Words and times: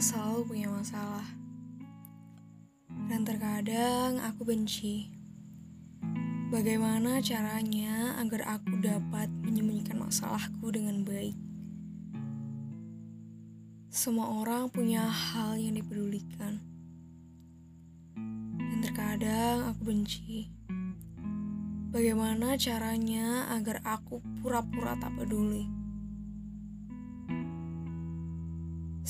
selalu 0.00 0.48
punya 0.48 0.68
masalah. 0.72 1.28
Dan 3.12 3.28
terkadang 3.28 4.16
aku 4.16 4.48
benci. 4.48 5.12
Bagaimana 6.48 7.20
caranya 7.20 8.16
agar 8.16 8.56
aku 8.56 8.80
dapat 8.80 9.28
menyembunyikan 9.44 10.00
masalahku 10.00 10.72
dengan 10.72 11.04
baik? 11.04 11.36
Semua 13.92 14.40
orang 14.40 14.72
punya 14.72 15.04
hal 15.04 15.60
yang 15.60 15.76
dipedulikan. 15.76 16.64
Dan 18.56 18.78
terkadang 18.80 19.68
aku 19.68 19.84
benci. 19.84 20.48
Bagaimana 21.92 22.56
caranya 22.56 23.52
agar 23.52 23.84
aku 23.84 24.24
pura-pura 24.40 24.96
tak 24.96 25.12
peduli? 25.18 25.79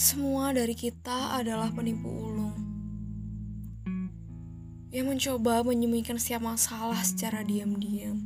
Semua 0.00 0.56
dari 0.56 0.72
kita 0.72 1.36
adalah 1.36 1.68
penipu 1.76 2.08
ulung 2.08 2.56
yang 4.88 5.12
mencoba 5.12 5.60
menyembunyikan 5.60 6.16
setiap 6.16 6.40
masalah 6.40 7.04
secara 7.04 7.44
diam-diam. 7.44 8.16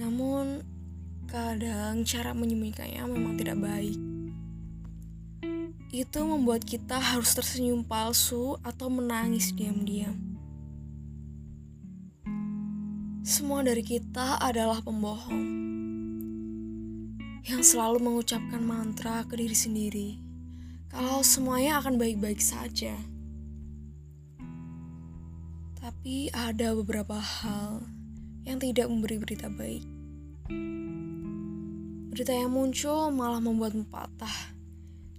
Namun, 0.00 0.64
kadang 1.28 2.08
cara 2.08 2.32
menyembunyikannya 2.32 3.04
memang 3.04 3.36
tidak 3.36 3.60
baik. 3.60 4.00
Itu 5.92 6.24
membuat 6.24 6.64
kita 6.64 6.96
harus 6.96 7.36
tersenyum 7.36 7.84
palsu 7.84 8.56
atau 8.64 8.88
menangis 8.88 9.52
diam-diam. 9.52 10.16
Semua 13.28 13.60
dari 13.60 13.84
kita 13.84 14.40
adalah 14.40 14.80
pembohong 14.80 15.75
yang 17.46 17.62
selalu 17.62 18.02
mengucapkan 18.02 18.58
mantra 18.58 19.22
ke 19.22 19.38
diri 19.38 19.54
sendiri 19.54 20.10
kalau 20.90 21.22
semuanya 21.22 21.78
akan 21.78 21.94
baik-baik 21.94 22.42
saja. 22.42 22.98
Tapi 25.78 26.34
ada 26.34 26.74
beberapa 26.74 27.14
hal 27.14 27.86
yang 28.42 28.58
tidak 28.58 28.90
memberi 28.90 29.22
berita 29.22 29.46
baik. 29.46 29.86
Berita 32.10 32.34
yang 32.34 32.50
muncul 32.50 33.14
malah 33.14 33.38
membuatmu 33.38 33.86
patah 33.94 34.50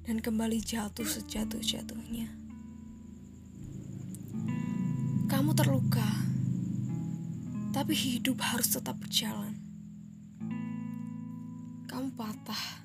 dan 0.04 0.20
kembali 0.20 0.60
jatuh 0.60 1.08
sejatuh-jatuhnya. 1.08 2.28
Kamu 5.32 5.56
terluka, 5.56 6.08
tapi 7.72 7.96
hidup 7.96 8.44
harus 8.44 8.76
tetap 8.76 9.00
berjalan 9.00 9.67
patah. 12.18 12.82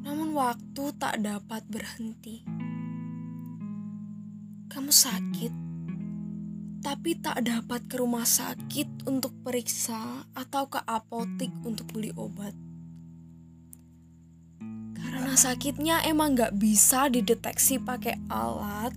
Namun 0.00 0.32
waktu 0.32 0.84
tak 0.96 1.20
dapat 1.20 1.60
berhenti. 1.68 2.40
Kamu 4.72 4.88
sakit, 4.88 5.52
tapi 6.80 7.20
tak 7.20 7.44
dapat 7.44 7.84
ke 7.84 8.00
rumah 8.00 8.24
sakit 8.24 9.04
untuk 9.04 9.36
periksa 9.44 10.24
atau 10.32 10.72
ke 10.72 10.80
apotik 10.88 11.52
untuk 11.68 11.92
beli 11.92 12.08
obat. 12.16 12.56
Karena 14.96 15.36
sakitnya 15.36 16.00
emang 16.08 16.32
gak 16.32 16.56
bisa 16.56 17.12
dideteksi 17.12 17.76
pakai 17.76 18.16
alat 18.32 18.96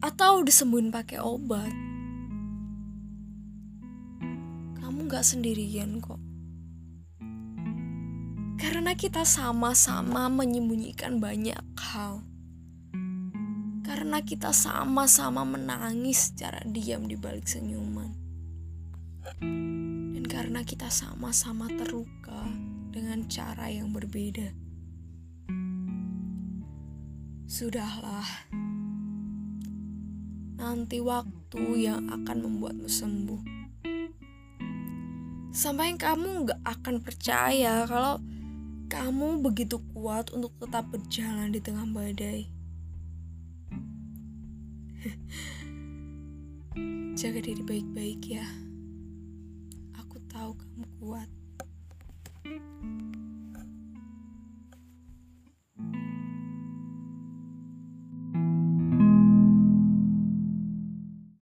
atau 0.00 0.40
disembuhin 0.40 0.88
pakai 0.88 1.20
obat. 1.20 1.72
Kamu 4.80 5.04
gak 5.12 5.28
sendirian 5.28 6.00
kok. 6.00 6.25
Karena 8.76 8.92
kita 8.92 9.24
sama-sama 9.24 10.28
menyembunyikan 10.28 11.16
banyak 11.16 11.56
hal. 11.80 12.20
Karena 13.80 14.20
kita 14.20 14.52
sama-sama 14.52 15.48
menangis 15.48 16.28
secara 16.28 16.60
diam 16.68 17.08
di 17.08 17.16
balik 17.16 17.48
senyuman. 17.48 18.12
Dan 20.12 20.28
karena 20.28 20.60
kita 20.60 20.92
sama-sama 20.92 21.72
terluka 21.72 22.52
dengan 22.92 23.24
cara 23.32 23.72
yang 23.72 23.96
berbeda. 23.96 24.52
Sudahlah. 27.48 28.28
Nanti 30.60 31.00
waktu 31.00 31.64
yang 31.80 32.12
akan 32.12 32.38
membuatmu 32.44 32.92
sembuh. 32.92 33.42
Sampai 35.56 35.96
kamu 35.96 36.44
gak 36.44 36.60
akan 36.60 37.00
percaya 37.00 37.88
kalau 37.88 38.35
kamu 38.86 39.42
begitu 39.42 39.82
kuat 39.90 40.30
untuk 40.30 40.54
tetap 40.62 40.86
berjalan 40.94 41.50
di 41.50 41.58
tengah 41.58 41.90
badai. 41.90 42.46
Jaga 47.18 47.42
diri 47.42 47.66
baik-baik 47.66 48.22
ya. 48.30 48.46
Aku 49.98 50.22
tahu 50.30 50.54
kamu 50.54 50.86
kuat. 51.02 51.26